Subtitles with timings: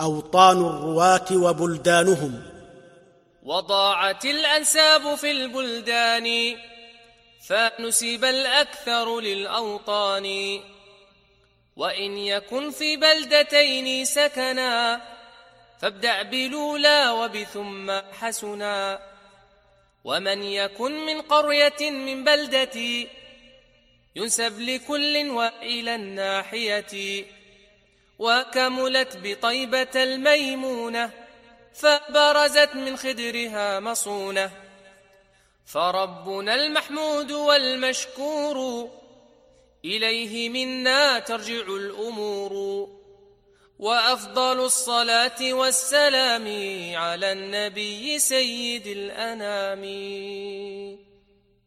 [0.00, 2.42] أوطان الرواة وبلدانهم.
[3.42, 6.56] وضاعت الأنساب في البلدان
[7.48, 10.60] فنسب الأكثر للأوطان.
[11.76, 15.00] وإن يكن في بلدتين سكنا
[15.80, 19.00] فابدع بلولا وبثم حسنا.
[20.04, 23.08] ومن يكن من قرية من بلدتي
[24.16, 27.24] ينسب لكل والى الناحية.
[28.18, 31.10] وكملت بطيبة الميمونة
[31.74, 34.50] فبرزت من خدرها مصونة.
[35.66, 38.88] فربنا المحمود والمشكور
[39.84, 42.88] إليه منا ترجع الأمور.
[43.78, 46.46] وأفضل الصلاة والسلام
[46.96, 49.84] على النبي سيد الأنام.